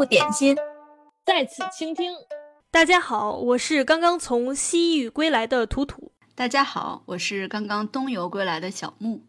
[0.00, 0.56] 度点心，
[1.26, 2.10] 在此倾听。
[2.70, 6.10] 大家好，我是刚刚从西域归来的图图。
[6.34, 9.20] 大家好，我是刚刚东游归来的小木。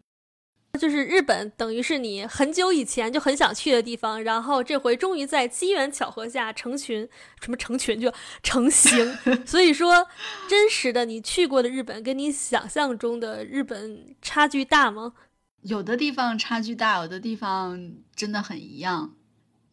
[0.80, 7.06] 就是日本，等于是你很久以前就很想去的地方，然后这回终于在机缘巧合下成群，
[7.42, 8.10] 什么成群就
[8.42, 9.14] 成型。
[9.44, 10.06] 所以说，
[10.48, 15.12] 真实的你去过的日本，跟你想象中的日本差距大吗？
[15.60, 19.12] 有的地方差距大，有的地方真的很一样。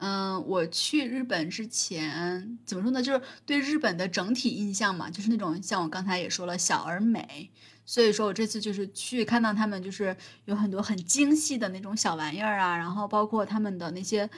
[0.01, 3.03] 嗯，我去日本之前怎么说呢？
[3.03, 7.51] 就是对日本的整体印象嘛，就是那种像我刚才也说了，小而美。
[7.85, 14.29] 所以说我这次就是去看到他们，就是有很多很精细的那种小玩意儿啊，然后包括他们的那些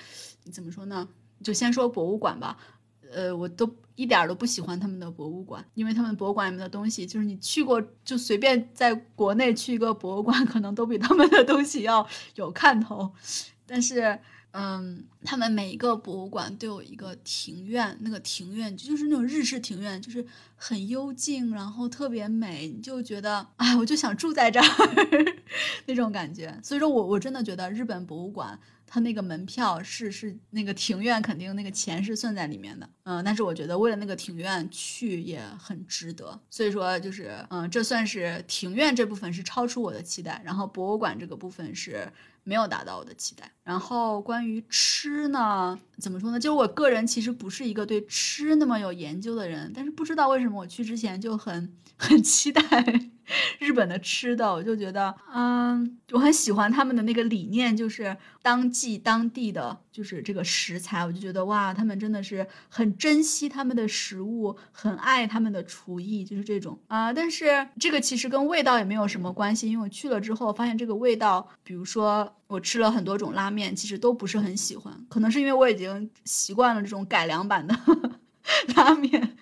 [0.52, 1.08] 怎么说呢？
[1.44, 2.58] 就先说博物馆吧。
[3.14, 13.14] 呃，我都一点都不喜欢他们的博物馆，因为他们博物馆里面的东西，就是你去过就随便在国内去一个博物馆，可能都比他们的东西要有看头，
[13.68, 14.18] 但是。
[14.52, 24.66] 嗯，他们每一个博物馆都有一个庭院，那个庭院就是那种日式庭院，就是很幽静，然后特别美，你就觉得，哎，我就想住在这儿
[25.88, 26.58] 那种感觉。
[26.64, 28.60] 所以说我我真的觉得日本博物馆。
[28.94, 42.06] 它那个门票是是那个庭院，肯定那个钱是算在里面的，嗯，但是我觉得为了那个庭院去也很值得，所以说就是，嗯，这算是庭院这部分是超出我的期待，然后博物馆这个部分是
[42.44, 43.50] 没有达到我的期待。
[43.72, 46.38] 然后关于吃呢，怎么说呢？
[46.38, 52.62] 就是我个人其实不是一个对吃那么有研究的人，但是不知道为什么我去之前就很很期待。
[53.60, 67.14] 日本的吃的，我就觉得，嗯，我很喜欢他们的那个理念，就是当季当地的，就是这个食材，我就觉得哇，他们真的是很珍惜他们的食物，很爱他们的厨艺，就是这种啊。
[67.14, 77.74] 但是这个其实跟味道也没有什么关系，因为我去了之后发现这个味道，比如说我吃了很多种拉面，其实都不是很喜欢，可能是因为我已经习惯了这种改良版的
[78.76, 79.38] 拉面。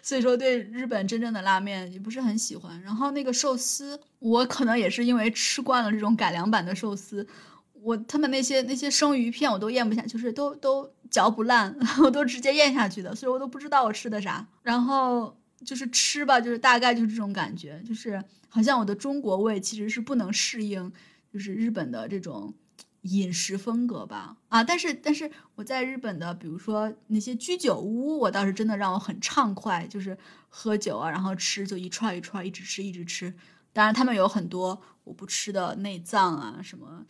[0.00, 2.80] 所以说，对日本真正的拉面也不是很喜欢。
[2.80, 7.26] 然后那个寿司，我可能也是因为吃惯了这种改良版的寿司，
[7.74, 13.14] 我他们那些那些生鱼片我都咽不下，就是都都嚼不烂， 我都直接咽下去的。
[13.14, 14.46] 所以我都不知道我吃的啥。
[14.62, 20.90] 然后就是吃吧，就是大概就是这种感觉，就是好像我的中国胃其实是不能适应，
[21.36, 22.54] 就是日本的这种。
[23.02, 33.32] 饮食风格吧，啊，但是但是我在日本的，比如说那些居酒屋，我倒是真的让我很畅快，就是喝酒啊，然后吃就一串一串一直吃一直吃。
[33.72, 37.06] 当然他们有很多我不吃的内脏啊，什么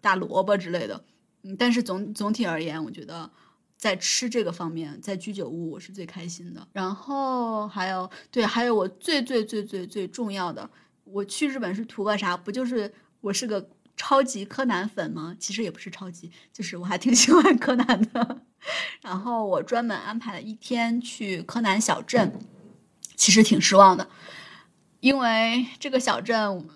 [0.00, 1.04] 大萝卜之类的，
[1.42, 3.30] 嗯，但是总总体而言，我觉得
[3.76, 6.66] 在吃这个方面，在居酒屋我是最开心的。
[6.72, 10.70] 然后还有对，还有我最最最最最重要的，
[11.04, 12.34] 我去日本是图个啥？
[12.34, 12.90] 不就是
[13.22, 13.70] 我是个。
[13.94, 15.36] 超级柯南粉吗？
[15.38, 18.40] 其实也不是超级，就是我还挺 喜欢柯南的。
[19.02, 22.40] 然后我专门安排了一天去柯南小镇，
[23.16, 24.08] 其实挺失望的，
[25.00, 26.66] 因为这个小镇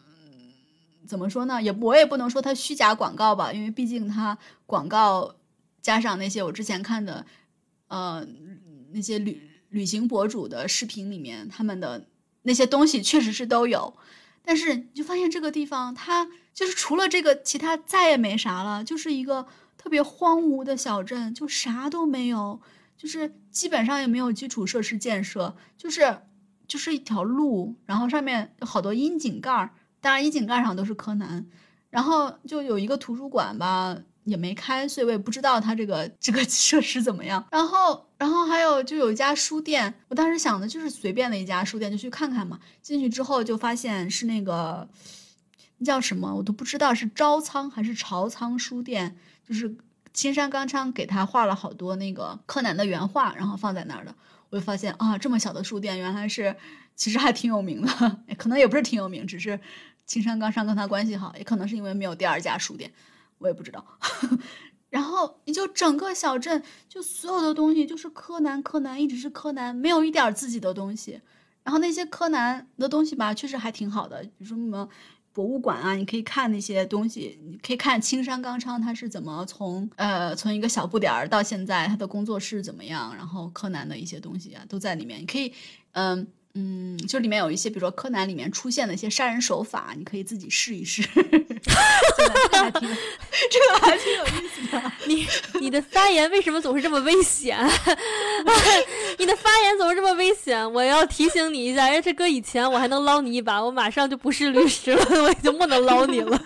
[1.07, 1.61] 怎么说呢？
[1.61, 4.37] 也我也不能说它虚假广告吧，因为毕竟它
[4.67, 5.37] 广告
[5.81, 7.25] 加上那些我之前看的，
[7.89, 8.25] 呃，
[8.93, 12.07] 那些旅旅行博主的视频里面，他们的
[12.43, 13.97] 那些东西确实是都有。
[14.47, 19.45] 但是你就发现这个地方，它就是除了这个，其他再也没啥了，就是一个
[19.77, 22.61] 特别荒芜的小镇，就啥都没有，
[22.97, 26.19] 就是基本上也没有基础设施建设，就是
[26.69, 29.71] 就是一条路，然后上面有好多窨井盖儿，
[30.01, 31.45] 当然窨井盖上都是柯南，
[31.91, 33.99] 然后就有一个图书馆吧。
[34.27, 37.43] 也没开，所以我也不知道它这个这个 设施怎么样。
[37.51, 42.59] 然后，然后还有就有一家书店，我当时想的就是随便的一家书店，就去看看嘛。
[42.83, 44.87] 进去之后就发现是那个
[45.79, 49.17] 那叫什么，我都不知道是招仓还是朝仓书店，
[49.49, 49.75] 就是
[50.13, 54.15] 青山刚昌给他画了好多那个柯南的原画，然后放在那儿的。
[54.51, 56.55] 我就发现啊，这么小的书店原来是
[56.97, 59.59] 其实还挺有名的， 可能也不是挺有名，只是
[60.05, 62.91] 青山刚昌跟他关系好，也可能是因为没有第二家书店。
[63.39, 63.85] 我也不知道，
[64.89, 71.21] 然后你就整个小镇，就所有的东西就是柯南，柯南一直是柯南，没有一点自己的东西。
[71.63, 74.89] 然后那些柯南的东西吧，确实还挺好的，比如说什么
[75.33, 85.53] 博物馆啊，你可以看那些东西，你可以看青山刚昌他是怎么从呃从一个小不点儿到现在他的工作室怎么样，然后柯南的一些东西啊都在里面，你可以
[85.93, 86.27] 嗯。
[86.59, 91.03] 嗯，就里面有一些，比如说柯南里面出现的一些杀人手法，你可以自己试一试。
[91.13, 91.21] 这
[92.25, 92.89] 个还挺，
[93.51, 94.93] 这个还挺有意思的。
[95.07, 95.27] 你
[95.61, 97.59] 你的发言为什么总是这么危险？
[99.19, 100.73] 你的发言总是这么危险。
[100.73, 106.43] 我要提醒你一下，哎，这搁以前我还能捞你一把，我马上就不是律师了，我已经不能捞你了，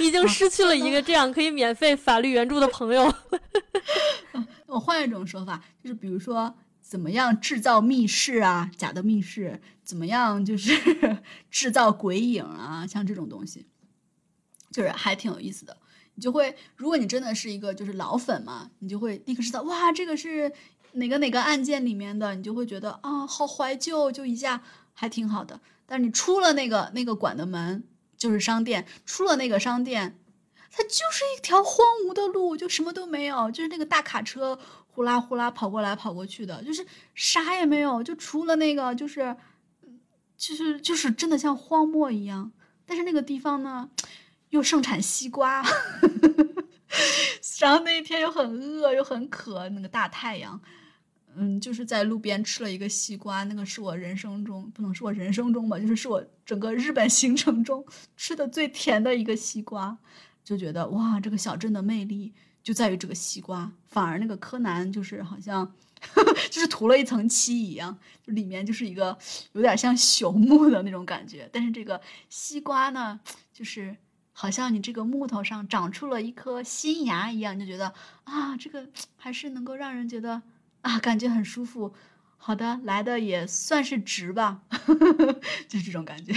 [0.00, 3.14] 已经失去了一个这样可以免费法律援助的朋友。
[4.66, 6.52] 我换一种说法，就是比如说
[6.88, 10.72] 怎么样制造密室啊，假的密室，怎么样就是
[11.50, 13.66] 制造鬼影啊，像这种东西，
[14.72, 15.76] 就是还挺有意思的。
[16.14, 20.50] 你就会，如果你真的是一个就是老粉嘛，你就会立刻知道，哇，这个是
[20.92, 24.62] 哪个哪个案件里面的，你就会觉得啊，好怀旧，就一下
[24.94, 25.60] 还挺好的。
[25.84, 27.84] 但是你出了那个那个馆的门，
[28.16, 30.18] 就是商店，出了那个商店，
[30.70, 34.58] 它就是一条荒芜的路，就什么都没有，就是那个大卡车
[34.98, 36.84] 呼啦呼啦跑过来跑过去的，就是
[37.14, 39.36] 啥也没有，就除了那个就是，
[40.36, 42.50] 就是就是真的像荒漠一样。
[42.84, 43.88] 但是那个地方呢？
[44.50, 45.62] 又盛产西瓜，
[47.60, 50.60] 然后那一天又很饿又很渴，那个大太阳，
[51.36, 57.86] 嗯，就是在路边吃了一个西瓜，那个是我人生中不能说我人生中吧，就是是我整个日本行程中
[58.16, 59.96] 吃的最甜的一个西瓜，
[60.42, 62.32] 就觉得哇，这个小镇的魅力
[62.68, 65.72] 就在于这个西瓜，反而那个柯南就是好像
[66.50, 69.16] 就是涂了一层漆一样，就里面就是一个
[69.52, 71.98] 有点像朽木的那种感觉，但是这个
[72.28, 73.18] 西瓜呢，
[73.54, 73.96] 就是。
[74.40, 77.92] 好像你这个木头上长出了一颗新芽一样，就觉得
[78.22, 78.86] 啊，这个
[79.16, 80.40] 还是能够让人觉得
[80.82, 81.92] 啊，感觉很舒服。
[82.36, 84.62] 好的，来的也算是值吧，
[85.66, 86.32] 就这种感觉。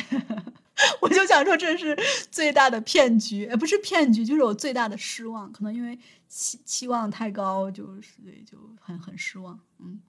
[1.01, 1.97] 我就想说，这是
[2.29, 5.51] 最大的骗局，呃，不是骗局，就是我最大的失望。
[5.51, 5.97] 可能因为
[6.27, 8.13] 期期望太高，就是
[8.45, 9.59] 就很很失望。
[9.79, 10.01] 嗯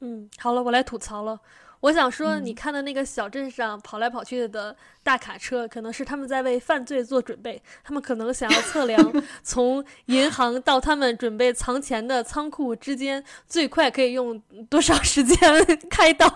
[0.00, 1.40] 嗯，好了，我来吐槽了。
[1.80, 7.62] 我想说，你看的那个小镇上跑来跑去的大卡车，可能是他们在为犯罪做准备。
[7.84, 9.12] 他们可能想要测量
[9.44, 14.40] 从银行到他们准备藏钱的仓库之间最快可以用
[14.70, 15.38] 多少时间
[15.88, 16.26] 开到。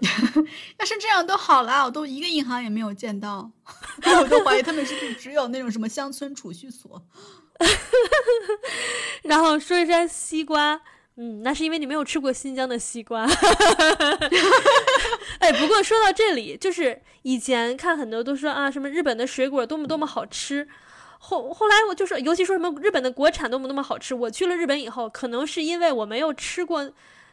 [0.78, 3.50] 要是这样都好了，我都一个银行也没有见到，
[4.20, 7.02] 我都怀疑他们是不是只有那种什么乡村储蓄所。
[9.24, 10.80] 然后说一下西瓜。
[11.20, 13.26] 嗯，那是因为你没有吃过新疆的西瓜。
[15.40, 20.68] 哎，不过说到这里，就是以前看很多都说啊，什么日本的水果多么多么好吃，
[21.18, 24.14] 后后来我就说，尤其说什么日本的国产多么多么好吃。
[24.14, 26.88] 我去了日本以后，可能是因为我没有吃过，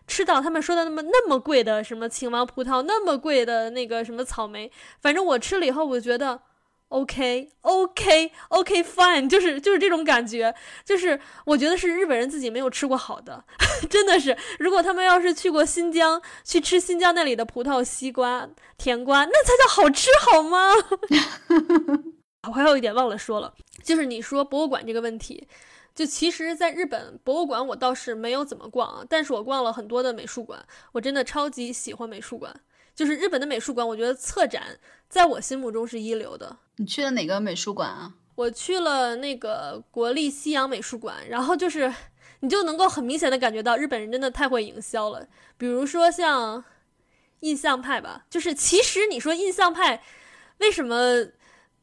[0.07, 4.71] 吃到他们说的那么那么贵的什么青王葡萄，那么贵的那个什么草莓，
[5.01, 6.41] 反正我吃了以后，我觉得。
[6.89, 10.53] OK，OK，OK，Fine，就是就是这种感觉，
[10.85, 13.43] 就是我觉得是日本人自己没有吃过好的，
[13.89, 14.37] 真的是。
[14.59, 18.47] 如果他们要是去过新疆，去吃新疆那里的葡萄、西瓜、
[18.77, 20.69] 甜瓜，那才叫好吃好吗？
[22.47, 23.51] 我还有一点忘了说了，
[23.83, 25.47] 就是你说博物馆这个问题，
[25.95, 32.53] 就其实，在日本博物馆我倒是没有怎么逛啊，但是我逛了很多的美术馆，我真的超级喜欢美术馆。
[32.93, 34.77] 就是日本的美术馆，我觉得策展
[35.07, 36.57] 在我心目中是一流的。
[36.75, 38.13] 你去了哪个美术馆啊？
[38.35, 41.93] 我去了那个国立西洋美术馆，然后就是
[42.41, 45.25] 你就能够很明显的感觉到日本人真的太会营销了。
[45.57, 46.61] 比如说像
[47.39, 50.03] 印象派吧，就是其实你说印象派
[50.57, 51.27] 为什么？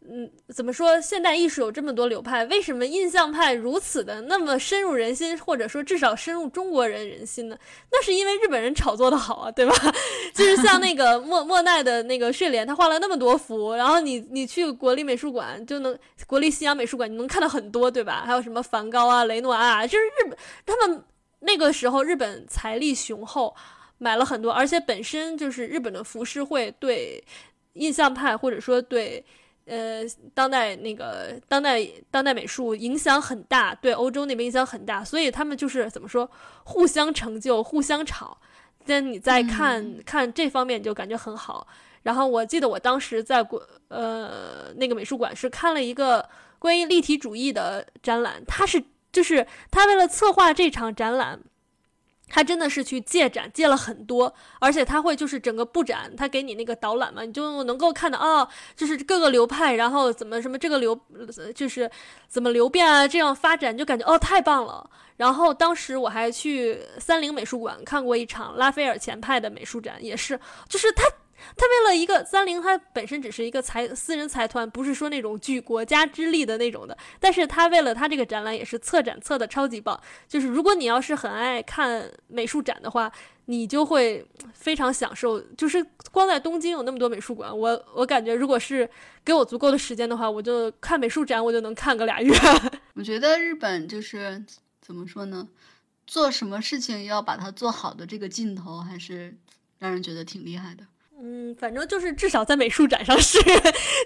[0.05, 1.01] 嗯，怎么说？
[1.01, 7.57] 现代艺术有这么多流派，为什么印象派如此的那么深入人心，或者说至少深入中国人人心呢？
[7.93, 9.73] 那是因为日本人炒作的好啊，对吧？
[10.35, 15.97] 就是像那个莫莫奈的那个睡莲，他画了那么多幅，然后你你去国立美术馆就能，
[16.27, 18.25] 国立西洋美术馆你能看到很多，对吧？
[18.27, 21.01] 还有什么梵高啊、雷诺阿，就是日本他们
[21.41, 23.55] 那个时候日本财力雄厚，
[23.99, 27.23] 买了很多，而且本身就是日本的浮世绘对
[27.75, 29.25] 印象派或者说对。
[29.73, 30.03] 呃，
[30.35, 36.31] 当代那个当代当代美术影响很大，对欧洲那边影响很大，所以他们就是怎么说，
[36.65, 38.37] 互相成就，互相炒。
[38.85, 41.67] 但你再看看这方面，就感觉很好。
[42.03, 51.41] 然后我记得我当时在国呃那个美术馆是看了一个关于立体主义的展览，他是就是他为了策划这场展览。
[52.35, 60.99] 他真的是去借展借了很多，而且他会就是整个布展，他给你那个导览嘛，你就能够看到哦，就是各个流派，然后怎么什么这个流
[61.55, 61.91] 就是
[62.27, 64.89] 怎么流变啊，这样发展就感觉哦太棒了。
[65.19, 71.05] 然后当时我还去三菱美术馆看过一场拉斐尔前派的美术展，也是就是他。
[71.57, 76.97] 他为了一个三菱，他本身只是一个财私人财团，不是说那种举国家之力的那种的。
[77.21, 80.01] 但是他为了他这个展览，也是策展策的超级棒。
[80.29, 83.11] 就是如果你要是很爱看美术展的话，
[83.47, 85.41] 你就会非常享受。
[85.57, 88.89] 就是光在东京有那么多美术馆，我我感觉如果是
[89.25, 92.33] 给我足够的时间的话，我就看美术展，我就能看个俩月。
[92.95, 94.45] 我觉得日本就是
[94.81, 95.49] 怎么说呢，
[96.07, 99.37] 做什么事情要把它做好的这个劲头，还是
[99.79, 100.85] 让人觉得挺厉害的。
[101.25, 103.39] 嗯，反正就是至少在美术展上是，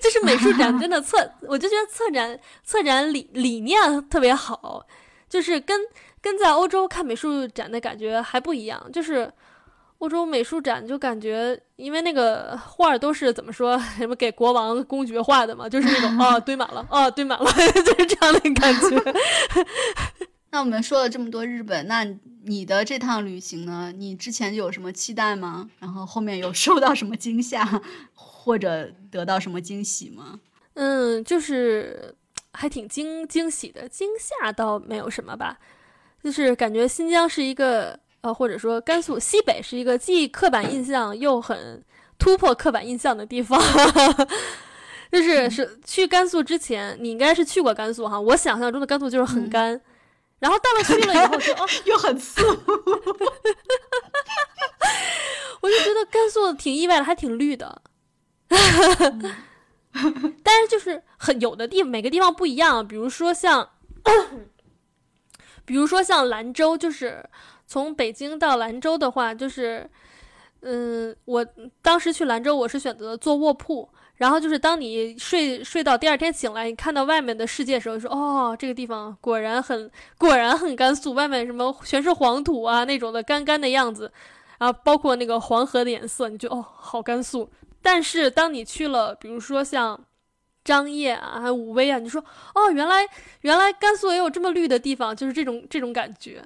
[0.02, 1.16] 就是美术展真的策，
[1.48, 4.86] 我就觉得策展策展理理念特别好，
[5.26, 5.80] 就是跟
[6.20, 9.32] 跟在欧洲看美术展的感觉还不一样，就是
[9.98, 17.50] 欧洲美术展就感觉，因为那个画都是怎么说，什么给国王公爵画的嘛，就是那种啊堆满了，啊堆满了，
[17.82, 19.14] 就是这样的感觉。
[20.56, 22.02] 那我们说了这么多日本，那
[22.44, 23.92] 你的这趟旅行呢？
[23.94, 25.68] 你之前有什么期待吗？
[25.78, 27.82] 然后后面有受到什么惊吓，
[28.14, 30.40] 或者得到什么惊喜吗？
[30.72, 32.14] 嗯，就是
[32.54, 35.58] 还挺惊惊喜的，惊吓倒没有什么吧。
[36.24, 41.84] 就是感觉新疆是一个呃，或者说甘肃西北是一个既刻板印象又很
[42.18, 43.60] 突破刻板印象的地方。
[45.12, 48.18] 就是是去甘肃之前，你应该是去过甘肃哈。
[48.18, 49.78] 我想象中的甘肃就是很干，
[50.38, 52.42] 然后到了去了以后就哦， 又很素。
[55.62, 57.82] 我就觉得甘肃挺意外的，还挺绿的。
[60.42, 63.70] 但是就是很有的地每个地方不一样，比如说像，
[65.64, 67.28] 比如说像兰州，就是
[67.66, 69.90] 从北京到兰州的话，就是，
[70.60, 71.44] 嗯，我
[71.80, 84.10] 当时去兰州，我是选择坐卧铺，然后就是当你睡睡到第二天醒来，你看到外面的世界的时候，说哦，这个地方果然很果然很甘肃，外面什么全是黄土啊那种的干干的样子，
[84.58, 87.50] 然后包括那个黄河的颜色，你就哦好甘肃。
[87.82, 90.02] 但是当你去了，比如说像
[90.64, 93.06] 张掖啊、还武威啊，你说哦，原来
[93.42, 96.42] 原来甘肃也有这么绿的地方，就是这种这种感觉。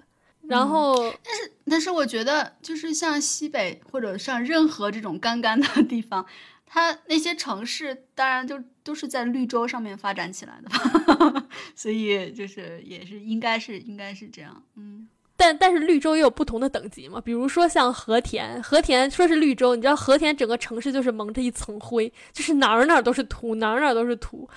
[0.49, 6.27] 然后，但是但是我觉得，就是像西北或者像任何这种干干的地方，
[6.73, 15.09] 它那些城市当然就都是在绿洲上面发展起来的吧， 所以就是也是应该是应该是这样，嗯。
[15.37, 24.49] 但但是绿洲也有不同的等级嘛，比如说像和田，和田说是绿洲，你知道和田整个城市就是蒙着一层灰，就是哪儿哪儿都是土，哪儿哪儿都是土，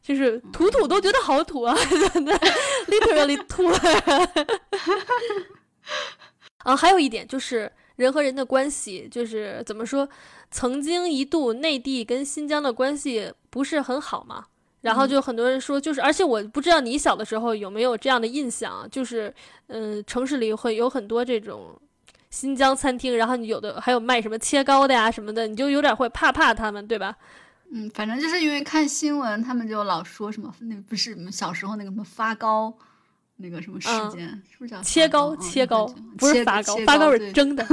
[0.00, 1.74] 就是土土都觉得好土啊，
[2.86, 3.66] literally 土。
[6.58, 10.06] 啊，还有一点就是人和人的关系，就是怎么说，
[10.50, 14.46] 曾经一度内地跟新疆的关系不是很好嘛。
[14.80, 19.34] 然后就很多人说，就是，而且我不知道你小的时候有没有这样的印象，就是，
[19.66, 21.76] 嗯，城市里会有很多这种
[22.30, 27.16] 新疆餐厅，然后你有的还有卖什么切糕的呀什么的，你就有点会怕怕他们，对吧？
[27.72, 32.72] 嗯，反正就是因为看新闻，他们就老说什么，那不是小时候那个什么发糕，
[33.38, 35.34] 那个什么事件，嗯、是不是叫切糕？
[35.34, 37.66] 嗯、切糕不是发糕，发糕是蒸的。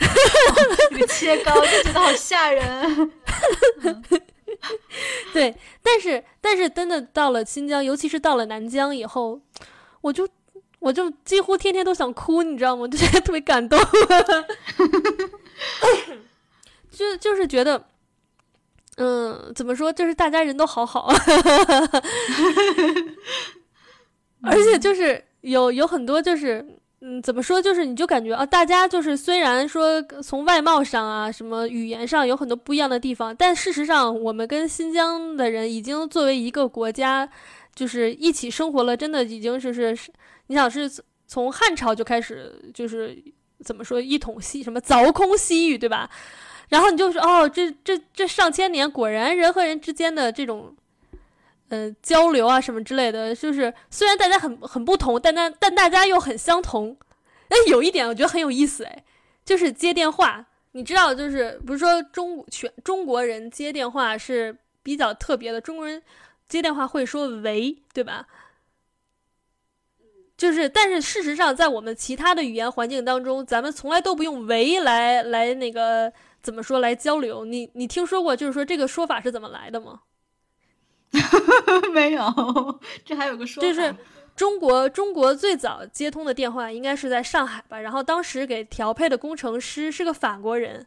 [0.98, 3.12] 个切糕就觉得好吓人。
[3.82, 4.02] 嗯
[5.32, 9.40] 对，但是但是真的到了新疆，尤其是到了南疆以后，
[10.02, 10.28] 我就
[10.80, 12.86] 我就几乎天天都想哭，你知道吗？
[12.88, 13.78] 就觉得特别感动，
[16.90, 17.82] 就就是觉得，
[18.96, 21.10] 嗯，怎么说，就是大家人都好好，
[24.42, 26.76] 而且就是有有很多就是。
[27.02, 27.62] 嗯，怎么说？
[27.62, 37.26] 就是你就感觉啊，大家就是虽然说从外貌上啊，什么语言上有很多不一样的地方，但事实上我们跟新疆的人已经作为一个国家，
[37.74, 39.96] 就是一起生活了，真的已经就是，
[40.48, 40.90] 你想是
[41.26, 43.16] 从汉朝就开始，就是
[43.64, 46.10] 怎么说一统西什么凿空西域，对吧？
[46.68, 50.76] 然后你就说哦，这这这上千年，果然人和人之间的这种。
[51.70, 56.96] 呃，交流啊什么之类的，就是虽然大家很很不同，但但但大家又很相同。
[57.48, 59.04] 哎，有一点我觉得很有意思，哎，
[59.44, 60.46] 就是接电话。
[60.72, 66.00] 你知道，就是不是说中全中国人接电话是比较特别的，中国人
[66.48, 68.26] 接电话会说“喂”，对吧？
[70.36, 77.44] 就是，但是事实上，在我们其他的语言环境当中，咱们从来都不用“喂”来来那个怎么说来交流。
[77.44, 80.02] 你你听说过就是说这个说法是怎么来的吗？
[81.92, 83.94] 没有，这还有个说法，就是
[84.36, 90.86] 中国中国最早接通的电话应该是在上海吧，然后当时给调配的工程师是个法国人，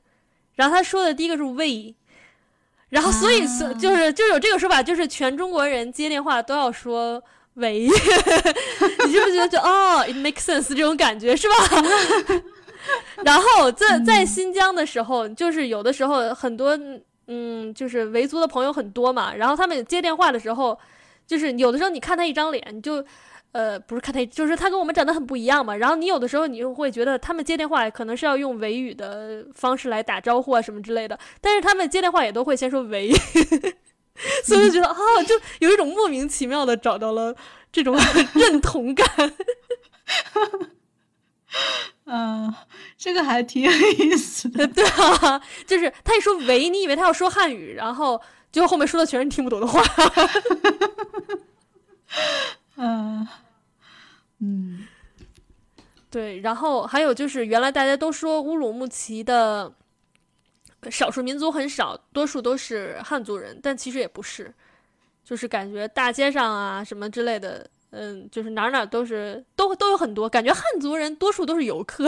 [0.56, 1.94] 然后他说的第一个是喂，
[2.89, 7.22] 然后所以是、啊、就是就有这个说法，就是全中国人接电话都要说
[7.56, 11.56] 喂， 你是不是觉得就哦，it makes sense 这种感觉是吧？
[13.24, 16.80] 然后在在新疆的时候，就是有的时候很多。
[17.27, 20.77] 嗯，就是维族的朋友很多嘛，然后他们接电话的时候，
[21.25, 23.03] 就是有的时候你看他一张脸，你就，
[23.53, 25.75] 呃，不是看他，就是他跟我们长得很不一样嘛。
[25.75, 33.12] 然后你有的时候你就会觉得他们接电话可能是要用维语的方式来打招呼啊什么之类的，但是他们接电话也都会先说维，
[34.44, 37.36] 所以就觉得啊、就有一种莫名其妙的找到了
[37.72, 37.96] 这种
[38.36, 39.08] 认同感。
[43.03, 44.65] 嗯，这个还挺有意思的。
[44.72, 49.83] 对啊，就是他一说“维”，你以为他要说汉语，然后结果后面说的全是你听不懂的话。
[52.77, 53.27] 嗯
[54.39, 54.88] 嗯
[56.10, 59.72] 对，然后还有就是，原来大家都说乌鲁木齐的
[60.89, 64.53] 少数民族很少，多数都是汉族人，但其实也不是，
[65.24, 72.07] 就是感觉大街上啊什么之类的，嗯，就是哪儿哪儿都是都都有很多，感觉汉族人多数都是游客。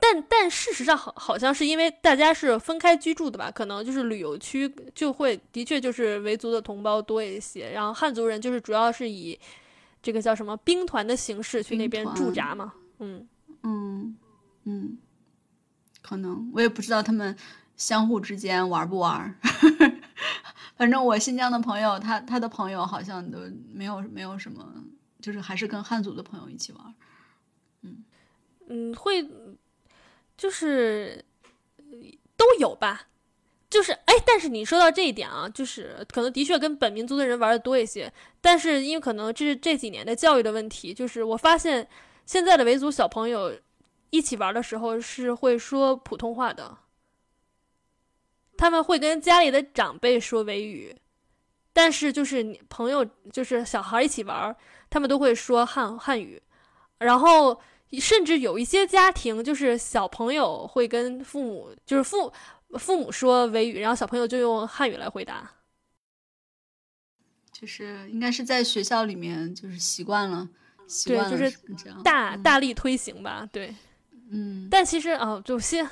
[0.00, 9.38] 但但事实上好好像是因为大家是分开居住的吧，可能就是旅游区就会的确就是维族的同胞多一些，然后汉族人就是主要是以
[10.00, 13.26] 这个叫什么兵团的形式去那边驻扎嘛，嗯，
[13.64, 14.16] 嗯
[14.64, 14.98] 嗯，
[16.00, 17.36] 可能我也不知道他们
[17.76, 19.34] 相互之间玩不玩。
[20.76, 23.40] 反正我新疆的朋友，他他的朋友好像都
[23.72, 24.64] 没有没有什么，
[25.20, 26.94] 就是还是跟汉族的朋友一起玩
[27.82, 28.04] 嗯。
[28.68, 29.28] 嗯，会
[30.38, 31.22] 就是
[32.36, 33.08] 都有吧，
[33.68, 41.88] 就是哎，但是你说到这一点啊，就是可能的确跟本民族的人玩的多一些，但是因为可能这是这几年的教育的问题，就是我发现
[42.24, 43.52] 现在的维族小朋友
[44.10, 46.78] 一起玩的时候是会说普通话的，
[48.56, 50.96] 他们会跟家里的长辈说维语，
[51.72, 54.56] 但是就是朋友就是小孩一起玩，
[54.88, 56.40] 他们都会说汉汉语，
[56.98, 57.60] 然后。
[57.92, 62.32] 甚至有一些家庭，就是小朋友会跟父母，就是父
[62.78, 65.50] 父母说维语，然后小朋友就用汉语来回答。
[67.52, 70.48] 就是应该是在学校里面就是习惯了，
[70.86, 71.50] 习惯了就是
[72.04, 73.74] 大嗯大力推行吧，对。
[74.30, 75.88] 嗯但其实啊，就先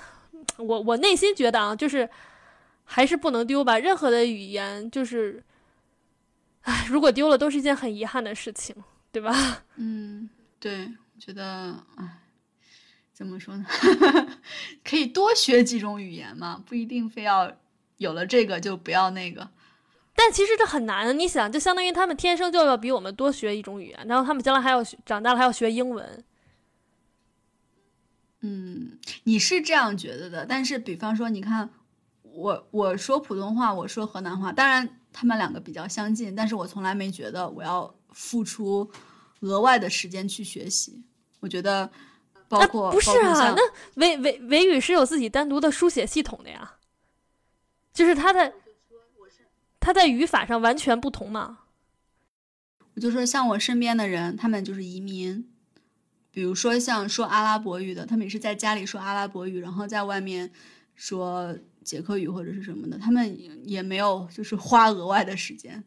[0.59, 2.09] 我我内心觉得啊，就是
[2.85, 3.79] 还是不能丢吧。
[3.79, 5.43] 任何的语言，就是，
[6.61, 8.76] 唉，如果丢了，都是一件很遗憾的事情，
[9.11, 9.65] 对吧？
[9.76, 10.29] 嗯，
[10.61, 12.19] 对，我觉得唉，
[13.13, 13.67] 怎么说呢？
[14.85, 17.57] 可以多学几种语言嘛，不一定非要
[17.97, 19.49] 有了这个就不要那个。
[20.15, 26.25] 但其实这很难，你想，就相当于他们天生就要比我们多学一种语言，然后他们将来还要学长大了还要学英文。
[28.41, 31.69] 嗯，你是这样觉得的，但是比方说，你看
[32.23, 38.91] 我我说普通话，我说河南话，当然他们两个比较相近，但是我从来没觉得我要付出
[39.47, 41.02] 额外的时间去学习。
[41.41, 41.89] 我觉得
[42.49, 43.63] 包那括不是啊，那
[43.95, 46.76] 维维维语是有自己单独的书写系统的呀，
[47.93, 48.52] 就是它的
[49.78, 51.59] 它在语法上完全不同嘛。
[52.95, 55.47] 我就说像我身边的人，他们就是移民，
[56.30, 60.50] 比如说像说阿拉伯语的，他们也是在家里说阿拉伯语，然后在外面
[60.95, 65.85] 说捷克语或者是什么的，他们也也没有就是花额外的时间。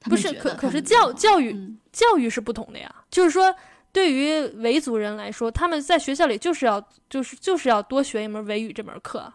[0.00, 3.54] 他不是，可可是教教育、嗯教育是不同的呀，就是说。
[3.92, 9.34] 对于维族人来说，他们在学校里就是要就是就是要多学一门维语这门课，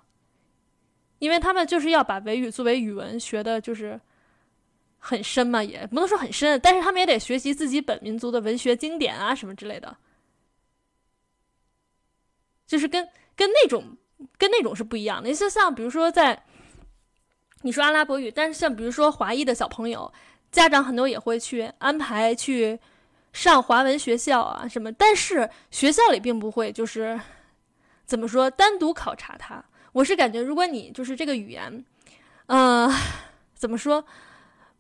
[1.20, 4.00] 因为他们就是要把维语作为语文学的，就是
[4.98, 9.98] 很深嘛，也不能说很深，但是他们也得学习自己本民族的文学经典啊什么之类的，
[12.66, 13.98] 就是跟跟那种
[14.38, 15.28] 跟那种是不一样的。
[15.28, 16.46] 你就像比如说在
[17.64, 20.14] 你说阿拉伯语，但是像比如说华裔的小朋友，
[20.52, 22.80] 家长很多也会去安排去
[23.34, 27.20] 上华文学校啊什么，但是学校里并不会就是
[28.06, 29.64] 怎么说单独考察他。
[29.92, 31.86] 我是感觉，如果你就是这个语言，
[32.48, 32.90] 呃，
[33.54, 34.06] 怎么说，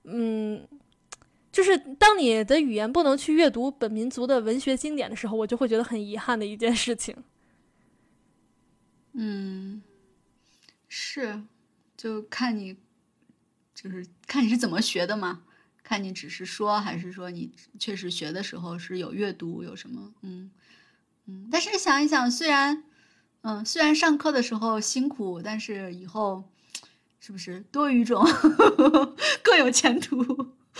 [0.03, 0.67] 嗯，
[1.51, 7.15] 就是当你的语言不能去阅读本民族的文学经典的时候，我就会觉得很遗憾的一件事情。
[9.13, 9.81] 嗯，
[10.89, 11.41] 是，
[11.95, 12.75] 就看你，
[13.73, 15.43] 就是看你是怎么学的嘛，
[15.87, 20.49] 看你只是说，还是说你确实学的时候是有阅读，有什么，嗯
[21.27, 21.47] 嗯。
[21.51, 22.83] 但是想一想，虽然，
[23.41, 26.43] 嗯，虽然上课的时候辛苦，但是以后
[27.19, 28.25] 是不是多语种
[29.43, 30.23] 更有前途，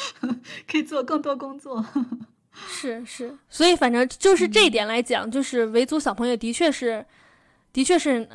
[0.68, 1.86] 可以做更多工作？
[2.68, 7.06] 是是，所以反正就是这一点来讲，就是维族小朋友的确是，
[7.72, 8.28] 的确是，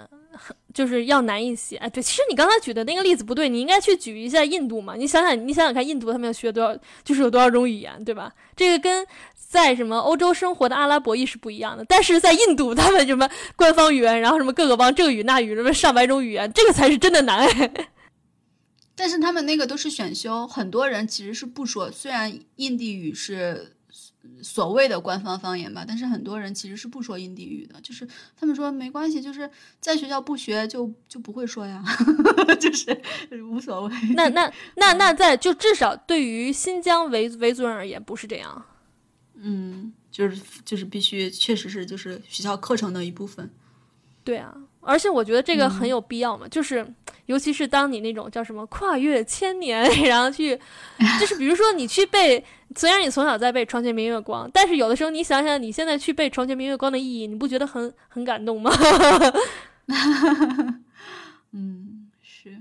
[0.73, 1.77] 就是要难一些。
[1.77, 4.95] 哎，对，其实你刚才举的那个例子不对，你应该去举一下印度嘛。
[4.97, 8.33] 你想想，你想想看，印度他们要学多少，就是有多少种语言，对吧？
[8.55, 11.85] 这个跟在什么欧洲生活的阿拉伯裔是不一样的。
[11.87, 17.89] 但是在印度，他们什么官方语言，然后什么各个邦这个语那语，什么上百种语言，这个才是真的难哎。
[18.95, 21.91] 但是他们那个都是选修，很多人其实是不说。
[21.91, 23.75] 虽然印地语是
[24.43, 27.81] 所谓的官方方言吧，但是很多人其实是不说印地语的。
[27.81, 28.07] 就是
[28.37, 31.83] 他们说没关系，就是在学校不学就就不会说呀，
[32.61, 33.01] 就是
[33.51, 33.95] 无所谓。
[34.15, 38.67] 那那那那在就至少对于新疆维维族人而言，不是这样。
[39.35, 43.51] 嗯，就是就是必须，确实是就是学校课程的一部分。
[44.23, 46.87] 对啊，而且我觉得这个很嗯有必要嘛，就是
[47.27, 50.59] 尤其是当你那种叫什么跨越千年， 然后去，
[51.21, 52.43] 就是比如说你去背，
[52.75, 58.71] 虽然你从小在背“床前明月光”，但是有的时候你想想你现在去背“床前明月光”的意义，你不觉得很很感动吗？
[61.53, 62.57] 嗯，是，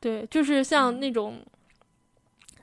[0.00, 1.40] 对，就是像那种，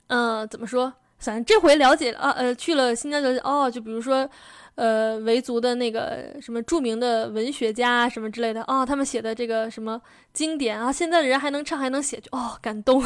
[0.07, 0.93] 呃，怎么说？
[1.19, 4.27] 反正这回了解了啊，呃，去了新疆了解哦，就比如说，
[4.75, 10.01] 呃，维族的那个什么著名的文学家啊什么之类的哦，他们写的这个什么
[10.33, 13.03] 经典啊，现在的人还能唱还能写，就哦，感动。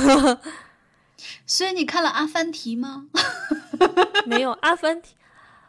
[1.45, 3.07] 所以你看了《阿凡提》吗？
[4.27, 5.15] 没有阿凡提，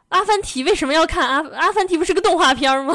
[0.08, 2.94] 阿凡提为什么要看阿阿凡提不是个动画片吗？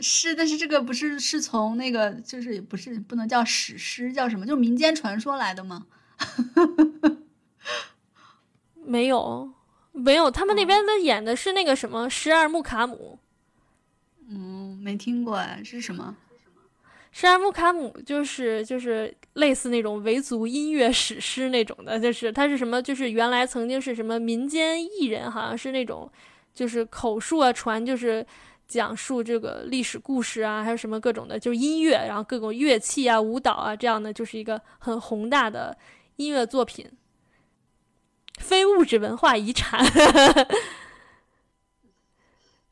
[0.00, 4.46] 是，但是这个不是是从那个就是不是不能叫史诗，叫什么？
[4.46, 5.86] 就是民间传说来的吗？
[8.84, 9.50] 没有，
[9.96, 13.18] 没有，他们那边的演的是那个什么十二木卡姆。
[14.28, 16.16] 嗯，没听过哎，是什么？
[17.12, 22.82] 十二木卡姆就是就是类似那种维族音乐史诗那种的，就是它是什么？
[22.82, 26.10] 就是原来曾经是什么民间艺人，好像是那种
[26.52, 28.24] 就是口述啊传，就是
[28.68, 35.74] 讲述这个历史故事啊，还有什么各种的，就是音乐，然后各种乐器啊、舞蹈啊这样的，就是一个很宏大的
[36.16, 36.86] 音乐作品，
[38.38, 39.84] 非物质文化遗产。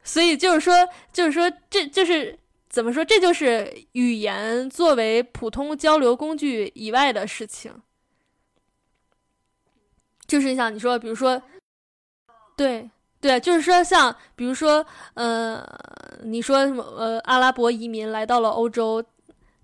[0.03, 3.05] 所以就是说，就是说，这就是怎么说？
[3.05, 7.83] 这就是语言作为普通交流工具以外的事情。
[10.27, 11.43] 就是像你说，比如说，
[12.57, 15.67] 对对，就是说像比如说，呃，
[16.23, 19.03] 你说什么呃，阿拉伯移民来到了欧洲，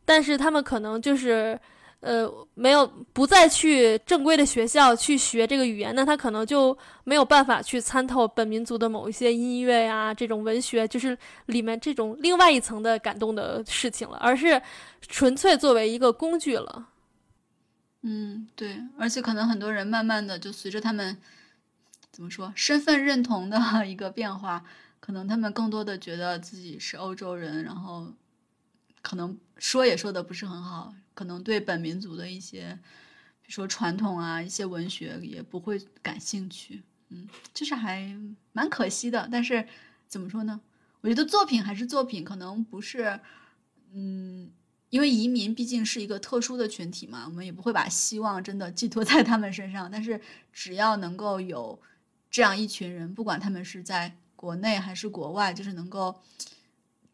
[0.04, 1.60] 但是他们可能就是。
[2.00, 14.60] 呃，没有不再去正规的学校去学这个语言，那他可能就没有办法去参透本民族的某一些音乐呀，这种文学，就是里面这种另外一层的感动的事情了，而是
[15.02, 16.88] 纯粹作为一个工具了。
[18.02, 21.14] 嗯，对，而且可能很多人慢慢的就随着他们
[22.10, 24.64] 怎么说身份认同的一个变化，
[25.00, 28.06] 可能他们更多的觉得自己是欧洲人，然后
[29.02, 32.76] 可能说也说的不是很好，可能对本民族的一些，
[33.42, 36.82] 比如说传统啊，一些文学也不会感兴趣。
[37.10, 38.16] 嗯，就是还
[38.52, 39.28] 蛮可惜的。
[39.30, 39.68] 但是
[40.08, 40.60] 怎么说呢？
[41.02, 43.20] 我觉得作品还是作品，可能不是，
[43.92, 44.50] 嗯，
[44.88, 49.90] 因为移民毕竟是一个特殊的群体嘛，我们也不会把希望真的寄托 在他们身上。
[49.90, 50.20] 但是
[50.52, 51.78] 只要能够有
[52.30, 56.22] 这样一群人，不管他们是在国内还是国外，就是能够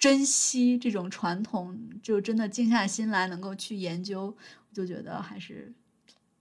[0.06, 4.32] 珍惜这种传统，就真的静下心来能够去研究，
[4.72, 5.72] 就觉得还是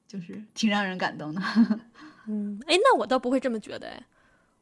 [0.07, 1.41] 就是挺让人感动的。
[2.29, 4.05] 嗯，哎，那我倒不会这么觉得，哎，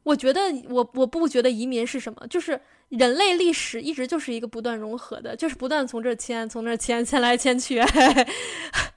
[0.04, 0.40] 我觉得
[0.70, 7.82] 我我不觉得移民是什么，就是人类历史一直就是一个不断融合的，就是不断从这迁，从那迁，迁来迁去。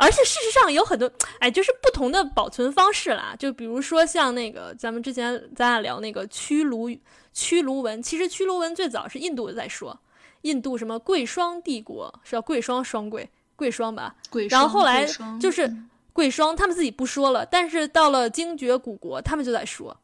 [0.00, 3.36] 而且事实上有很多，哎，就是不同的保存方式啦。
[3.38, 6.90] 就比如说像那个咱们之前咱俩聊那个屈卢
[7.34, 10.00] 屈卢文，其实屈卢文最早是印度在说，
[10.40, 15.06] 印度什么贵霜帝国是叫贵霜双贵贵霜吧，贵然后后来
[15.38, 19.96] 就是嗯贵霜他们自己不说了，但是到了精绝古国，他们就在说，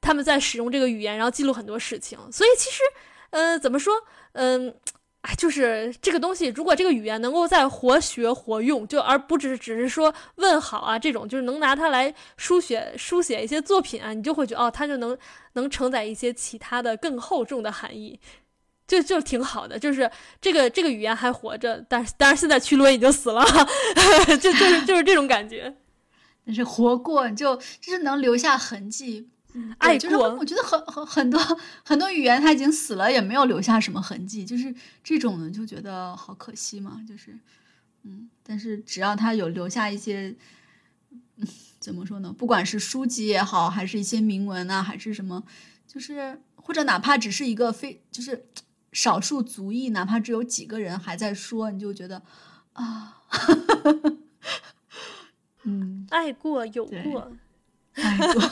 [0.00, 2.18] 他们在使用这个语言，然后记录很多事情。
[2.30, 2.82] 所以其实，
[3.30, 3.94] 呃，怎么说，
[4.32, 4.74] 嗯、
[5.22, 15.16] 哎，就是这个东西，如果这个语言能够再活学活用，就而不只是只是说问好啊这种，就是能拿它来书写书写一些作品啊，你就会觉得哦，它就能
[15.52, 18.18] 能承载一些其他的更厚重的含义。
[18.88, 23.44] 就就挺好的，就是这个这个语言还活着，但是当然现在屈伦已经死了，
[24.26, 25.72] 就就是就是这种感觉。
[26.44, 29.28] 但是活过就就是能留下痕迹。
[29.54, 31.40] 嗯爱对就是过我我觉得很很很多
[31.84, 37.36] 很多语言它已经死了，也没有留下什么痕迹，就是这种的就觉得好可惜嘛，就是
[38.02, 40.34] 嗯，但是只要它有留下一些，
[41.36, 41.46] 嗯，
[41.80, 42.32] 怎么说呢？
[42.36, 45.42] 不管是书籍也好，还是一些铭文啊，还是什么，
[45.86, 48.46] 就是或者哪怕只是一个非就是
[48.92, 52.22] 少数族裔，哪怕只有几个人还在说，你就觉得
[52.72, 53.18] 啊，
[55.64, 57.32] 嗯，爱过有过，
[57.94, 58.42] 爱过，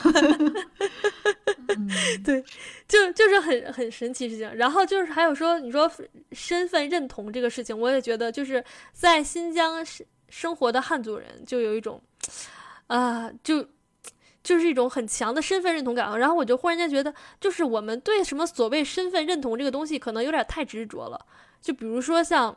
[2.25, 2.43] 嗯。
[2.87, 4.55] 就就是很很神奇事情。
[4.55, 5.91] 然后就是还有说，你说
[6.31, 12.01] 身份认同这个事情，我也觉得就是在新疆生生活的汉族人就有一种
[12.87, 13.67] 啊、就。
[14.41, 21.19] 就是一种很强的身份认同感，然后我就忽然间觉得，就是我们对什么所谓身份认同这个东西，可能有点太执着了。
[21.61, 22.55] 就比如说像，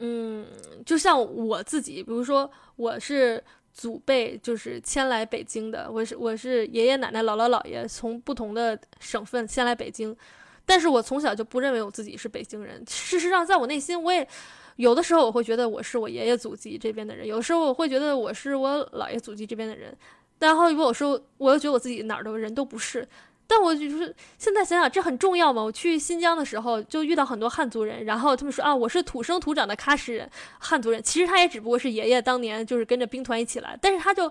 [0.00, 0.46] 嗯，
[0.84, 10.14] 就像我自己，比如说我是祖辈就是迁来北京的，我是我是爷爷奶奶姥姥姥爷从不同的省份迁来北京，
[10.66, 12.84] 但是我从小就不认为我自己是北京人。
[12.88, 14.26] 事实上，在我内心，我也
[14.76, 19.96] 有的时候我会觉得我是我爷爷祖籍这边的人，有时候我会觉得我是我姥爷祖籍这边的人，
[20.38, 23.06] 然后如果我说我又觉得我自己哪儿的人都不是。
[23.50, 25.60] 但我就是现在想想，这很重要吗？
[25.60, 31.02] 我去新疆的时候就遇到很多汉族人，然后他们说啊，我是土生土长的喀什人，汉族人。
[31.02, 34.30] 其实他也只不过是爷爷当年就是跟着兵团一起来，但是他就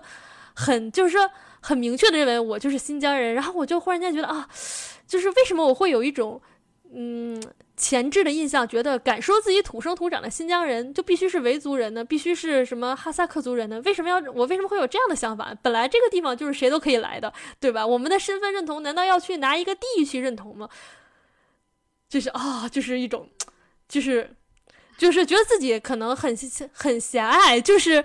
[0.54, 1.30] 很就是说
[1.60, 3.34] 很明确的认为我就是新疆人。
[3.34, 4.48] 然后我就忽然间觉得啊，
[5.06, 6.40] 就是为什么我会有一种
[6.92, 7.42] 嗯。
[7.76, 12.04] 前置的印象，觉得敢说自己土生土长的新疆人就必须是维族人呢？
[12.04, 13.80] 必须是什么哈萨克族人呢？
[13.86, 15.56] 为什么要我为什么会有这样的想法？
[15.62, 17.86] 本来这个地方就是谁都可以来的，对吧？
[17.86, 20.68] 我们的身份认同难道要去拿一个地域去认同吗？
[22.06, 23.30] 就是啊，就是一种，
[23.88, 24.36] 就是
[24.98, 26.36] 就是觉得自己可能很
[26.74, 28.04] 很狭隘，就是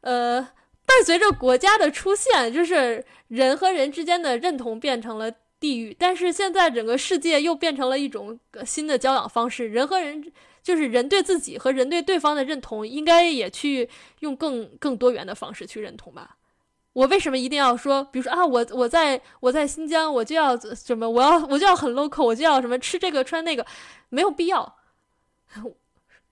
[0.00, 0.40] 呃，
[0.86, 5.30] 伴随着国家的出现，就是人和人之间的认同变成了。
[5.62, 9.68] 地域，但是现在整个世界又变成了一种新的交往方式。
[9.68, 16.38] 人和人，就是人对自己和人对对方的认同，应该也去用更更多元的方式去认同吧。
[16.94, 23.64] 我为什么一定要说，比如说啊，我我在我在新疆，我就要什么，我要我就要很 local，我就要什么吃这个穿那个，
[24.08, 24.76] 没有必要。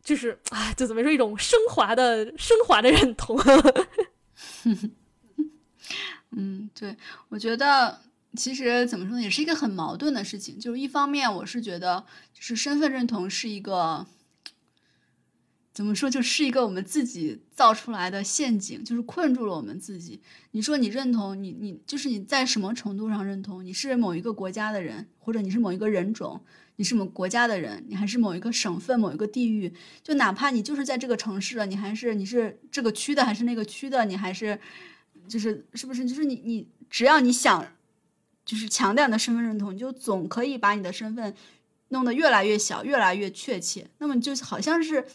[0.03, 3.39] 就是啊，就怎么说一种升华的升华的认同。
[6.37, 6.97] 嗯，对，
[7.29, 8.10] 我觉得。
[8.37, 10.59] 其实怎么说呢，也是一个很矛盾的事情。
[10.59, 14.07] 就是一方面，我是觉得，就是身份认同是一个，
[15.73, 20.21] 怎么说，就是一个我们自己造出来的陷阱，就是困住了我们自己。
[20.53, 23.65] 你说你认同你，你就是你在什么程度上认同？
[23.67, 26.41] 你是某一个国家的人，或者你是某一个人种，
[26.77, 29.73] 你是某国家的人，你还是某一个省份、某一个地域？
[30.05, 34.05] 就哪怕你就是在这个城市了，你还是你是这个区的，还是那个区的？
[34.05, 34.61] 你还是
[35.27, 36.05] 就是是不是？
[36.05, 37.67] 就是你你只要你想。
[38.51, 41.33] 就是强调你的身份认同，你就总可以把你的身份
[41.91, 43.89] 弄得越来越小，越来越确切。
[43.99, 45.07] 那么就好像是，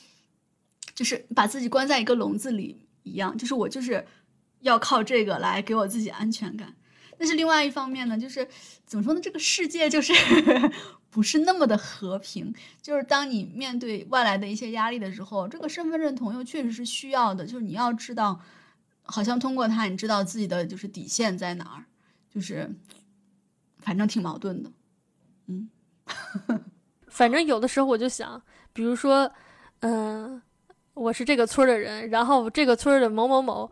[0.93, 3.37] 就是把自己关在一个笼子里一样。
[3.37, 4.07] 就是我就是
[4.61, 6.73] 要靠这个来给我自己安全感。
[7.17, 8.47] 但是另外一方面呢，就是
[8.85, 9.19] 怎么说呢？
[9.19, 10.13] 这个世界就是
[11.11, 12.53] 不是那么的和平。
[12.81, 17.45] 就是当你面对外来的一些压力的时候，这个身份认同又确实是需要的。
[17.45, 18.39] 就是你要知道，
[19.03, 21.83] 好像通过它，你知道自己的就是底线在哪儿，
[22.33, 22.73] 就是。
[23.85, 24.71] 反正挺矛盾的，
[25.47, 25.69] 嗯，
[27.07, 28.41] 反正有的时候我就想，
[28.73, 29.31] 比如说，
[29.81, 30.41] 嗯，
[30.95, 33.71] 我是这个村的人，然后这个村的某某某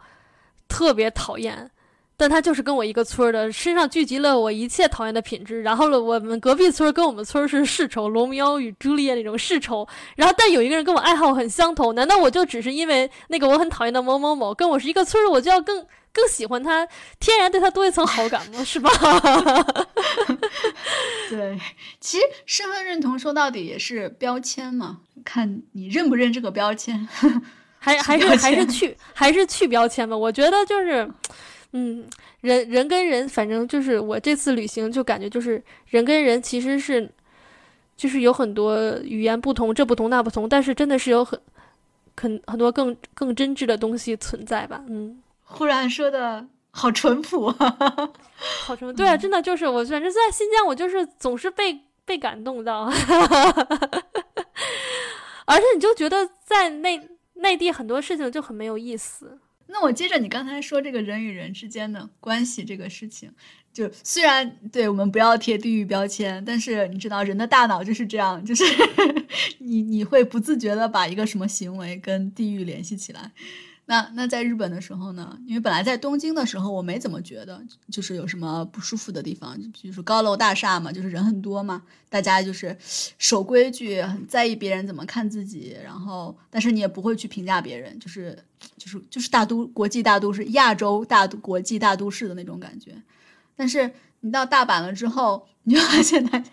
[0.67, 1.71] 特别讨厌。
[2.15, 5.63] 但他就是跟我一个村的，身上聚集了我一切讨厌的品质。
[5.63, 9.85] 然后了，我们隔壁村跟我们村是世仇，罗密欧与朱丽叶那种世仇。
[10.15, 16.87] 然后，但有一个人跟我爱好很相同，难道我就只是因为那个我很讨厌的某某某跟我是一个村的，我就要更更喜欢他，
[17.19, 18.63] 天然对他多一层好感嘛？
[18.63, 18.89] 是吧？
[21.29, 21.59] 对，
[21.99, 27.07] 其实身份认同说到底也是标签嘛，看你认不认这个标签，
[27.79, 30.15] 还还是还是去还是去标签吧。
[30.15, 31.11] 我觉得就是。
[31.75, 32.07] 嗯，
[32.41, 37.09] 人人跟人，反正就是我这次旅行就感觉就是人跟人其实是，
[37.97, 41.41] 就是有很多语言不同，这不同那不同，但是真的是有很
[42.15, 44.83] 很很多更更真挚的东西存在吧。
[44.87, 45.19] 嗯，
[45.53, 48.93] 忽然说的好淳朴，好淳朴。
[48.93, 52.83] 对啊，真的就是我反正在新疆，我就是总是被被感动到，
[55.45, 59.39] 而且你就觉得在内内地很多事情就很没有意思。
[59.67, 63.31] 那我接着你刚才说这个人与人之间的关系这个事情，
[63.71, 68.63] 就虽然对我们不要贴地域标签，但是你知道人的大脑就是这样，就是
[69.59, 73.31] 你你会不自觉的把一个什么行为跟地域联系起来。
[73.85, 75.37] 那那在日本的时候呢？
[75.45, 82.77] 因为本来在东京的时候，我没怎么觉得就是有什么不舒服的地方，就是高楼大厦嘛，就是人很多嘛，大家就是
[83.17, 88.37] 守规矩，很在意别人怎么看自己，然后但是你也不会去评价别人，就是
[88.77, 92.95] 就是就是大都国际大都市、亚洲大都国际大都市的那种感觉。
[93.53, 93.91] 但是
[94.21, 96.49] 你到大阪了之后，你就发现大家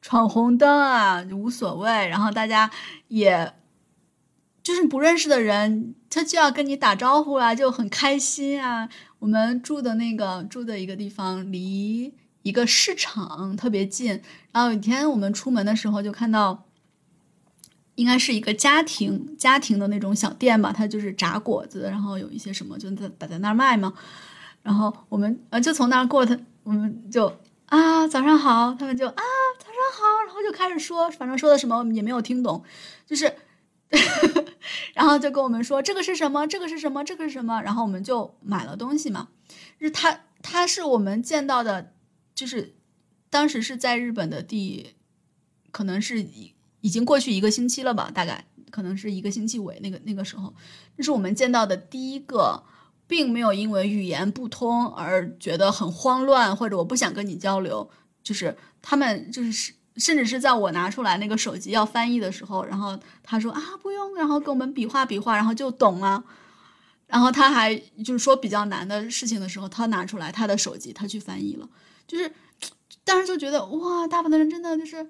[0.00, 2.70] 闯红灯啊无所谓，然后大家
[3.08, 3.52] 也。
[4.64, 8.88] 就是不认识的人，他就要跟你打招呼啊，就很开心啊。
[9.18, 14.22] 我们住的那个住的一个地方离一个市场特别近，
[14.52, 16.64] 然后有一天我们出门的时候就看到，
[17.96, 23.92] 应该是一个家庭家庭的那种小店吧，它就是炸果子，然后有一些什么就在摆在那儿卖嘛。
[24.62, 27.26] 然后我们呃就从那儿过，他我们就
[27.66, 29.22] 啊早上好，他们就啊
[29.58, 32.64] 早上好，然后就开始说，反正说的什么也没有听懂，
[33.06, 33.30] 就是。
[34.94, 39.28] 然后就跟我们说这个是什么，这个是什么，这个是什么，然后我们就买了东西嘛。
[39.80, 41.92] 是他，他是我们见到的，
[42.34, 42.74] 就是
[43.30, 44.94] 当时是在日本的第，
[45.70, 50.54] 可能是已已经过去一个星期了吧，大概可能是一个星期尾那个那个时候，
[50.96, 52.62] 这是我们见到的第一个，
[53.06, 57.90] 并没有因为语言不通而觉得很慌乱或者我不想跟你交流，
[58.22, 59.74] 就是他们就是。
[59.96, 66.24] 甚至是在我拿出来那个手机要翻译的时候，然后他说啊不用，然后给我们比划比划，然后就懂了。
[67.06, 71.68] 然后他还就是说比较难的事情的时候，他拿出来他的手机，他去翻译了。
[72.06, 72.32] 就是
[73.04, 75.06] 当时就觉得哇，大部分的人真的就是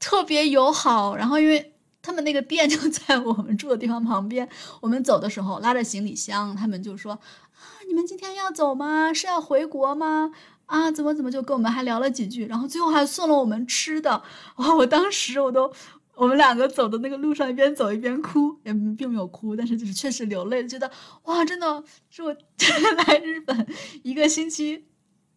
[0.00, 1.14] 特别友好。
[1.14, 4.48] 然后因为他们那个店就在 我们住的地方旁边，
[4.80, 9.12] 我们走的时候拉着行李箱，他们就说啊，你们今天要走吗？
[9.12, 10.32] 是要回国吗？
[10.68, 14.22] 啊，怎么怎么就跟我们还聊了几句，然后最后还送了我们吃的。
[14.56, 15.72] 哇，我当时我都，
[16.14, 20.90] 我们两个走的那个路上一边走一边哭，也并没有哭，但是就是确实流泪，觉得
[21.22, 22.36] 哇，真的是我
[23.06, 23.66] 来日本
[24.02, 24.84] 一个星期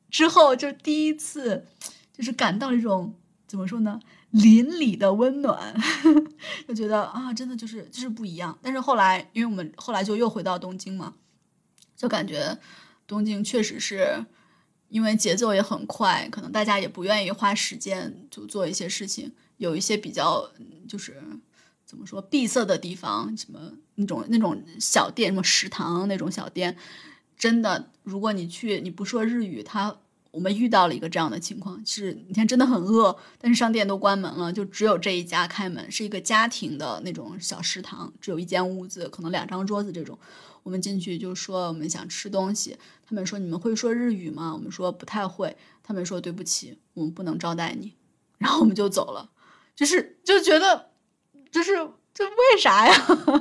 [0.09, 1.65] 之后就第一次，
[2.11, 3.15] 就是感到一种
[3.47, 5.73] 怎么说呢，邻里的温暖，
[6.67, 8.59] 就觉得啊，真的就是就是不一样。
[8.61, 11.13] 但是后来，因为我们后来就又回到东京嘛，
[11.95, 12.57] 就感觉
[13.07, 14.25] 东京确实是。
[14.91, 19.31] 因为节奏也很快，可能大家也不愿意花时间就做一些事情。
[19.55, 20.47] 有一些比较
[20.87, 21.21] 就是
[21.85, 26.75] 怎么说闭塞的地方，什么那种那种小店，什么食堂那种小店，
[27.37, 29.95] 真的，如果你去你不说日语，他
[30.31, 40.19] 我们遇到了一个这样的情况，是你看真的很饿，但是商店都关门了，就只有这一家开门，是一个家庭的那种小食堂，只有一间屋子，可能两张桌子这种。
[40.63, 44.53] 我们进去就说我们想吃东西，他们说你们会说日语吗？
[44.53, 47.95] 我们说不太会，他们说对不起，我们不能招待你，
[48.37, 49.31] 然后我们就走了，
[49.75, 50.91] 就是就觉得，
[51.51, 51.73] 就是
[52.13, 52.93] 这为啥呀？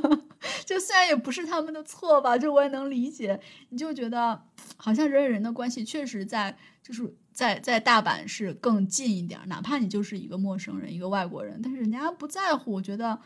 [0.64, 4.42] 就虽然也不是他们的错吧，就我也能理解，你就觉得
[4.76, 13.20] 好像人与人的关系确实在就是在在大阪是更近一点，哪怕你就是一个陌生人，一个外国人，但是人家不在乎，我觉得。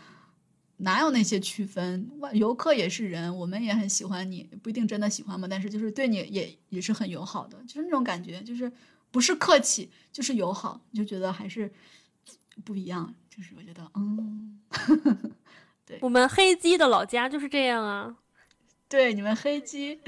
[0.78, 2.10] 哪有那些区分？
[2.32, 8.70] 游客也是人，我们也很喜欢你，不一定真的喜欢嘛，但是就是对你也也是很友好的，就是那种感觉，就是
[9.10, 11.72] 不是客气，就是友好，就觉得还是
[12.64, 13.14] 不一样。
[13.34, 14.60] 就是我觉得，嗯，
[15.84, 18.14] 对，我们黑鸡的老家就是这样啊。
[18.86, 19.98] 对，你们黑鸡，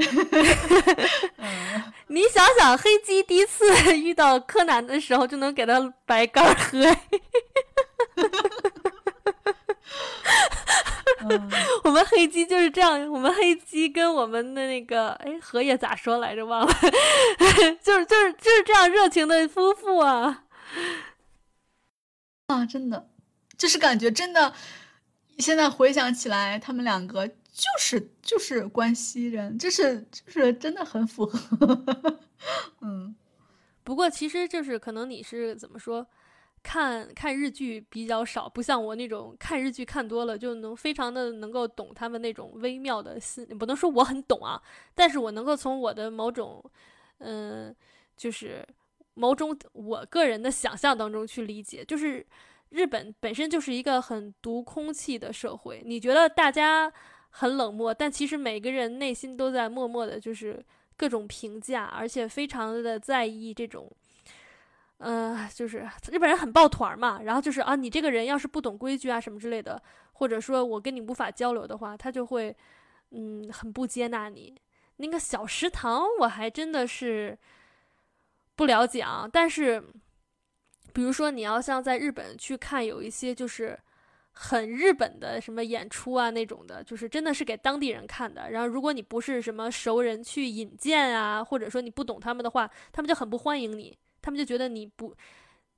[2.06, 3.64] 你想想，黑鸡第一次
[3.98, 6.96] 遇到柯南的时候，就能给他白干喝。
[11.84, 16.72] 我们黑鸡就是这样，我们黑鸡跟我们的那个哎荷叶咋说来着忘了，
[17.82, 20.44] 就是就是就是这样热情的夫妇啊
[22.48, 23.08] 啊，真的
[23.56, 24.52] 就是感觉真的，
[25.38, 32.18] 现在回想起来，他们两个就是就是关西人，就是就是真的很符合。
[32.82, 33.16] 嗯，
[33.82, 36.06] 不过其实就是可能你是怎么说？
[36.66, 44.60] 看看日剧比较少，不像我那种看日剧看多了就能非常的能够懂他们那种微妙的心，不能说我很懂啊，
[44.92, 46.60] 但是我能够从我的某种，
[47.18, 47.72] 嗯，
[48.16, 48.66] 就是
[49.14, 52.26] 某种我个人的想象当中去理解，就是
[52.70, 56.92] 日本本身就是一个很读空气的社会，你觉得大家
[57.30, 60.60] 很冷漠，但其实每个人内心都在默默的，就是
[60.96, 63.88] 各种评价，而且非常的在意这种。
[64.98, 69.82] 呃，就是日本人很抱团嘛，然后就是啊，你这个人要是不懂规矩啊什么之类的，
[70.12, 72.56] 或者说我跟你无法交流的话，他就会，
[73.10, 74.54] 嗯，很不接纳你。
[74.96, 77.36] 那个小食堂我还真的是
[78.54, 79.84] 不了解啊，但是，
[80.94, 83.78] 比如说你要像在日本去看有一些就是
[84.32, 88.50] 很日本的什么演出啊那种的，就是真的是给当地人看的。
[88.52, 93.98] 然后如果你不是什么熟人去引荐啊，或者说你不懂他们的话，他们就很不欢迎你。
[94.22, 95.14] 他们就觉得你不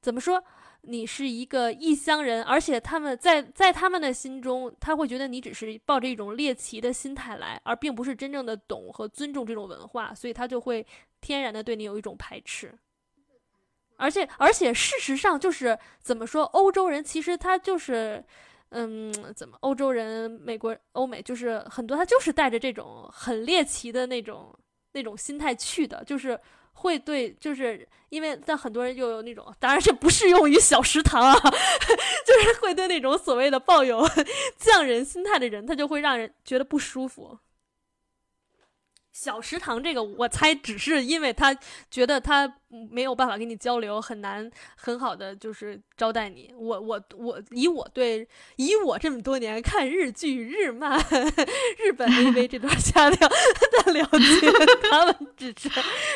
[0.01, 0.42] 怎么说，
[0.83, 10.87] 你是一个异乡人，而且他们在在他们的心中，他会觉得你只是抱着一种猎奇的心态来，而并不是真正的懂和尊重这种文化，所以他就会
[11.20, 12.72] 天然的对你有一种排斥。
[13.96, 18.24] 而且而且事实上就是怎么说，欧洲人其实他就是，
[18.68, 24.57] 嗯，怎么欧洲人、美国、欧美就是很多他就是带着这种很猎奇的那种
[24.93, 26.39] 那种心态去的，就是。
[26.79, 31.35] 会对，就是因为但很多人又有那种，当然这不适用于小食堂啊，
[32.24, 34.09] 就是会对那种所谓的抱有
[34.59, 37.39] 匠人心态的人，他就会让人觉得不舒服。
[39.21, 41.53] 小食堂这个，我猜只是因为他
[41.91, 42.55] 觉得他
[42.89, 46.55] 没有办法跟你交流，很难很好的就是招待你。
[46.57, 50.97] 我我我以我对以我这么多年看日剧、日漫、
[51.85, 53.29] 日本 AV 这段下料
[53.85, 55.69] 的了解，他们只是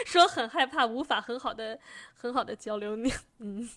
[0.07, 1.77] 说很害怕，无法很好的
[2.15, 3.13] 很好的交流你。
[3.41, 3.69] 嗯，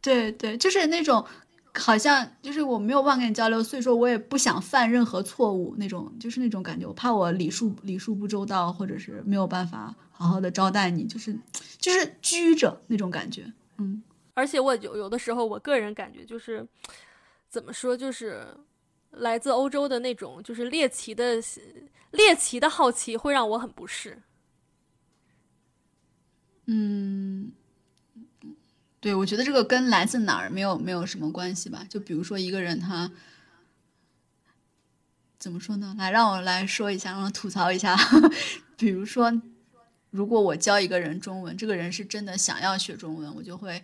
[0.00, 1.26] 对对，就是那种。
[1.74, 11.36] 好像就是我没有办法跟你交流，所以说我也不想犯任何错误，那种就是那种感觉，我怕我礼数礼数不周到，或者是没有办法好好的招待你，就是
[11.78, 14.02] 就是拘着那种感觉，嗯。
[14.34, 16.66] 而且我有有的时候，我个人感觉就是
[17.48, 18.46] 怎么说，就是
[19.10, 21.34] 来自欧洲的那种就是猎奇的
[22.12, 24.16] 猎奇的好奇，会让我很不适。
[29.00, 31.86] 对，我觉得这个跟来自哪儿没有没有什么关系吧。
[31.88, 33.10] 就比如说一个人他
[35.38, 35.94] 怎么说呢？
[35.96, 37.96] 来，让我来说一下，让我吐槽一下。
[38.76, 39.32] 比如说，
[40.10, 43.82] 如果我教一个人中文，这个人是真的想要学中文，我就会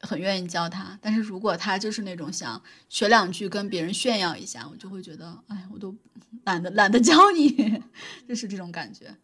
[0.00, 0.98] 很愿意教他。
[1.02, 5.94] 但是如果他就是那种想学两句跟别人炫耀一下，我就会觉得，哎，我都
[6.44, 7.82] 懒得懒得教你，
[8.26, 9.14] 就是这种感觉。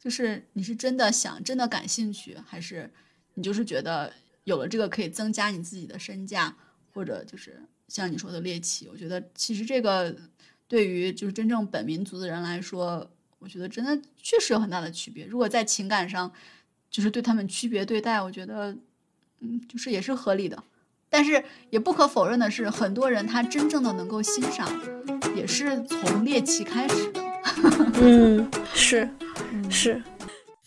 [0.00, 2.92] 就是你是真的想，真的感兴趣，还是
[3.34, 4.12] 你就是觉得？
[4.44, 6.54] 有了这个可以增加你自己的身价，
[6.92, 10.14] 或者就是像你说的猎奇，我觉得其实这个
[10.68, 15.26] 对于就是真正本民族的人来说，我觉得真的确实有很大的区别。
[15.26, 16.32] 如果在情感上
[16.90, 18.76] 就是对他们区别对待，我觉得
[19.40, 20.62] 嗯，就是也是合理的。
[21.08, 24.68] 但是也不可否认的是，很多人他真正的能够欣赏，
[25.36, 27.22] 也是从猎奇开始的。
[28.02, 29.08] 嗯，是，
[29.70, 30.02] 是。